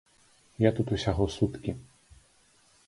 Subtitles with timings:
[0.67, 1.71] Я тут усяго суткі.